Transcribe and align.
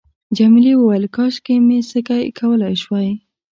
جميلې 0.37 0.73
وويل:، 0.77 1.05
کاشکې 1.15 1.55
مې 1.65 1.79
سکی 1.91 2.23
کولای 2.39 2.75
شوای. 2.83 3.09